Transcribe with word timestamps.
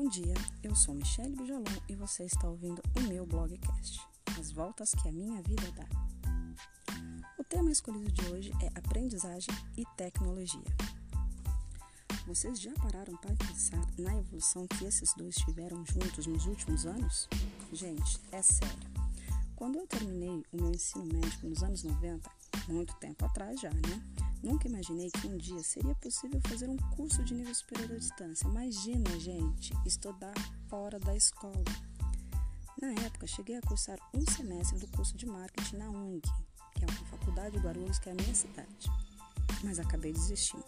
Bom 0.00 0.08
dia, 0.08 0.34
eu 0.62 0.76
sou 0.76 0.94
Michelle 0.94 1.34
Bijolon 1.34 1.64
e 1.88 1.96
você 1.96 2.22
está 2.22 2.48
ouvindo 2.48 2.80
o 2.96 3.00
meu 3.08 3.26
blogcast, 3.26 4.00
As 4.38 4.52
Voltas 4.52 4.94
que 4.94 5.08
a 5.08 5.10
Minha 5.10 5.42
Vida 5.42 5.72
Dá. 5.72 5.88
O 7.36 7.42
tema 7.42 7.72
escolhido 7.72 8.12
de 8.12 8.24
hoje 8.26 8.52
é 8.62 8.78
aprendizagem 8.78 9.52
e 9.76 9.84
tecnologia. 9.96 10.62
Vocês 12.28 12.60
já 12.60 12.72
pararam 12.74 13.16
para 13.16 13.34
pensar 13.34 13.84
na 13.98 14.16
evolução 14.16 14.68
que 14.68 14.84
esses 14.84 15.12
dois 15.14 15.34
tiveram 15.34 15.84
juntos 15.84 16.28
nos 16.28 16.46
últimos 16.46 16.86
anos? 16.86 17.28
Gente, 17.72 18.20
é 18.30 18.40
sério. 18.40 18.88
Quando 19.56 19.80
eu 19.80 19.86
terminei 19.88 20.44
o 20.52 20.62
meu 20.62 20.70
ensino 20.70 21.06
médico 21.06 21.48
nos 21.48 21.60
anos 21.64 21.82
90, 21.82 22.30
muito 22.68 22.94
tempo 22.98 23.24
atrás 23.24 23.60
já, 23.60 23.70
né? 23.70 24.27
Nunca 24.42 24.68
imaginei 24.68 25.10
que 25.10 25.26
um 25.26 25.36
dia 25.36 25.62
seria 25.62 25.94
possível 25.96 26.40
fazer 26.46 26.68
um 26.68 26.76
curso 26.76 27.22
de 27.24 27.34
nível 27.34 27.54
superior 27.54 27.92
à 27.92 27.98
distância. 27.98 28.46
Imagina, 28.46 29.18
gente, 29.18 29.72
estudar 29.84 30.34
fora 30.68 30.98
da 31.00 31.16
escola. 31.16 31.64
Na 32.80 32.92
época, 33.04 33.26
cheguei 33.26 33.56
a 33.56 33.62
cursar 33.62 33.98
um 34.14 34.24
semestre 34.30 34.78
do 34.78 34.86
curso 34.88 35.16
de 35.16 35.26
marketing 35.26 35.76
na 35.76 35.90
UNG, 35.90 36.22
que 36.76 36.84
é 36.84 36.86
uma 36.86 37.06
faculdade 37.06 37.56
de 37.56 37.64
Guarulhos, 37.64 37.98
que 37.98 38.08
é 38.08 38.12
a 38.12 38.14
minha 38.14 38.34
cidade, 38.34 38.90
mas 39.64 39.80
acabei 39.80 40.12
desistindo. 40.12 40.64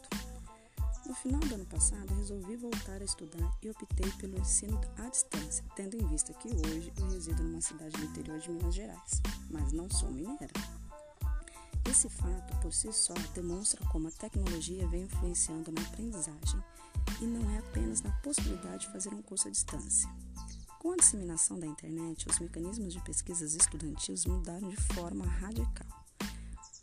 No 1.07 1.15
final 1.15 1.41
do 1.41 1.55
ano 1.55 1.66
passado, 1.66 2.12
resolvi 2.15 2.57
voltar 2.57 3.01
a 3.01 3.05
estudar 3.05 3.57
e 3.62 3.71
optei 3.71 4.10
pelo 4.18 4.38
ensino 4.38 4.80
à 4.98 5.09
distância, 5.09 5.65
tendo 5.77 5.96
em 5.96 6.07
vista 6.07 6.32
que 6.34 6.48
hoje 6.48 6.93
eu 6.98 7.09
resido 7.10 7.43
numa 7.43 7.60
cidade 7.60 7.96
do 7.96 8.05
interior 8.05 8.38
de 8.38 8.51
Minas 8.51 8.74
Gerais, 8.74 9.23
mas 9.48 9.73
não 9.73 9.88
sou 9.88 10.10
mineira. 10.10 10.80
Esse 11.91 12.09
fato, 12.09 12.57
por 12.62 12.73
si 12.73 12.93
só, 12.93 13.15
demonstra 13.35 13.85
como 13.87 14.07
a 14.07 14.12
tecnologia 14.12 14.87
vem 14.87 15.03
influenciando 15.03 15.73
na 15.73 15.80
aprendizagem 15.80 16.63
e 17.21 17.24
não 17.24 17.51
é 17.51 17.59
apenas 17.59 18.01
na 18.01 18.13
possibilidade 18.19 18.87
de 18.87 18.93
fazer 18.93 19.13
um 19.13 19.21
curso 19.21 19.49
à 19.49 19.51
distância. 19.51 20.09
Com 20.79 20.93
a 20.93 20.97
disseminação 20.97 21.59
da 21.59 21.66
internet, 21.66 22.29
os 22.29 22.38
mecanismos 22.38 22.95
de 22.95 23.01
pesquisas 23.01 23.57
estudantis 23.57 24.24
mudaram 24.24 24.69
de 24.69 24.77
forma 24.95 25.27
radical. 25.27 25.87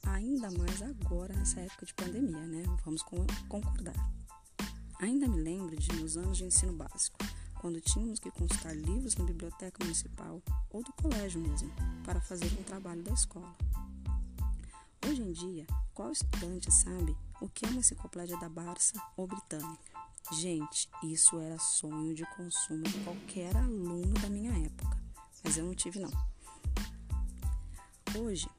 Ainda 0.08 0.52
mais 0.52 0.82
agora, 0.82 1.34
nessa 1.34 1.62
época 1.62 1.86
de 1.86 1.94
pandemia, 1.94 2.46
né? 2.46 2.64
Vamos 2.84 3.02
concordar. 3.48 4.12
Ainda 5.00 5.26
me 5.26 5.40
lembro 5.40 5.78
de 5.78 5.96
meus 5.96 6.18
anos 6.18 6.38
de 6.38 6.44
ensino 6.44 6.74
básico, 6.74 7.18
quando 7.62 7.80
tínhamos 7.80 8.20
que 8.20 8.30
consultar 8.30 8.76
livros 8.76 9.16
na 9.16 9.24
biblioteca 9.24 9.82
municipal 9.82 10.42
ou 10.70 10.84
do 10.84 10.92
colégio 10.94 11.40
mesmo, 11.40 11.72
para 12.04 12.20
fazer 12.20 12.48
um 12.60 12.64
trabalho 12.64 13.02
da 13.04 13.14
escola. 13.14 13.56
Hoje 15.10 15.22
em 15.22 15.32
dia, 15.32 15.66
qual 15.94 16.12
estudante 16.12 16.70
sabe 16.70 17.16
o 17.40 17.48
que 17.48 17.66
é 17.66 17.70
uma 17.70 17.80
enciclopédia 17.80 18.38
da 18.40 18.50
Barça 18.50 19.02
ou 19.16 19.26
britânica? 19.26 19.80
Gente, 20.34 20.90
isso 21.02 21.40
era 21.40 21.58
sonho 21.58 22.14
de 22.14 22.26
consumo 22.36 22.84
de 22.84 23.00
qualquer 23.06 23.56
aluno 23.56 24.14
da 24.16 24.30
minha 24.30 24.52
época, 24.66 24.98
mas 25.46 25.56
eu 25.56 25.64
não 25.64 25.74
tive 25.74 26.00
não. 26.00 26.12
Hoje, 28.20 28.50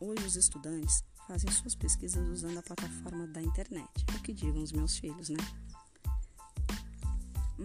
hoje 0.00 0.24
os 0.24 0.36
estudantes 0.36 1.04
fazem 1.26 1.50
suas 1.50 1.74
pesquisas 1.74 2.26
usando 2.26 2.58
a 2.58 2.62
plataforma 2.62 3.26
da 3.26 3.42
internet, 3.42 4.06
o 4.16 4.22
que 4.22 4.32
digam 4.32 4.62
os 4.62 4.72
meus 4.72 4.96
filhos, 4.96 5.28
né? 5.28 5.65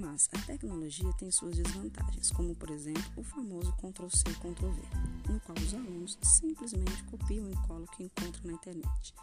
Mas 0.02 0.28
a 0.34 0.40
tecnologia 0.48 1.14
tem 1.14 1.30
suas 1.30 1.56
desvantagens, 1.56 2.32
como 2.32 2.56
por 2.56 2.72
exemplo 2.72 3.04
o 3.16 3.24
famoso 3.24 3.72
Ctrl-C 3.74 4.24
e 4.32 4.34
Ctrl-V, 4.34 4.82
no 5.32 5.40
qual 5.42 5.56
os 5.60 5.74
alunos 5.76 6.18
simplesmente 6.24 7.04
copiam 7.04 7.48
e 7.52 7.56
colam 7.68 7.84
o 7.84 7.92
que 7.92 8.06
encontram 8.06 8.46
na 8.46 8.54
internet, 8.54 9.14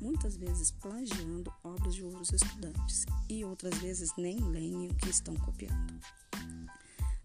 muitas 0.00 0.36
vezes 0.36 0.72
plagiando 0.72 1.52
obras 1.62 1.94
de 1.94 2.02
outros 2.02 2.32
estudantes 2.32 3.06
e 3.28 3.44
outras 3.44 3.78
vezes 3.78 4.10
nem 4.18 4.40
leem 4.50 4.88
o 4.88 4.94
que 4.96 5.08
estão 5.08 5.36
copiando. 5.36 6.00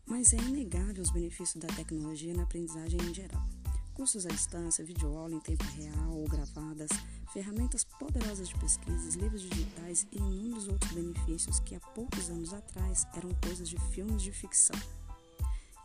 Mas 0.05 0.31
é 0.31 0.38
inegável 0.38 1.01
os 1.01 1.09
benefícios 1.09 1.63
da 1.63 1.67
tecnologia 1.69 2.35
na 2.35 2.44
aprendizagem 2.44 3.01
em 3.01 3.13
geral. 3.13 3.59
Cursos 3.99 4.25
à 4.25 4.29
distância, 4.29 4.85
videoaula 4.85 5.35
em 5.35 5.41
tempo 5.41 5.65
real 5.75 6.11
ou 6.11 6.23
gravadas, 6.23 6.89
ferramentas 7.33 7.83
poderosas 7.83 8.47
de 8.47 8.57
pesquisas, 8.57 9.15
livros 9.15 9.41
digitais 9.41 10.07
e 10.09 10.17
inúmeros 10.17 10.69
outros 10.69 10.93
benefícios 10.93 11.59
que 11.59 11.75
há 11.75 11.81
poucos 11.81 12.29
anos 12.29 12.53
atrás 12.53 13.05
eram 13.13 13.29
coisas 13.43 13.67
de 13.67 13.77
filmes 13.91 14.21
de 14.21 14.31
ficção. 14.31 14.79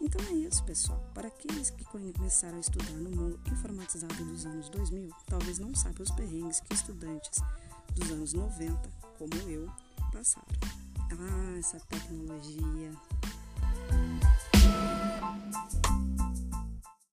Então 0.01 0.25
é 0.29 0.33
isso, 0.33 0.63
pessoal. 0.63 1.05
Para 1.13 1.27
aqueles 1.27 1.71
que 1.71 1.85
começaram 1.87 2.57
a 2.57 2.61
estudar 2.61 2.93
no 2.93 3.11
mundo 3.11 3.41
informatizado 3.51 4.25
dos 4.25 4.47
anos 4.47 4.69
2000, 4.69 5.11
talvez 5.27 5.59
não 5.59 5.75
saibam 5.75 6.05
os 6.05 6.13
perrengues 6.13 6.61
que 6.61 6.73
estudantes 6.73 7.41
dos 7.97 8.13
anos 8.13 8.33
90, 8.33 8.93
como 9.19 9.35
eu, 9.51 9.69
passaram. 10.13 10.47
Ah, 11.11 11.59
essa 11.59 11.81
tecnologia. 11.81 12.93